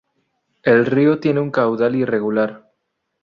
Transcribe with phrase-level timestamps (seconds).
[0.63, 2.71] El río tiene un caudal irregular.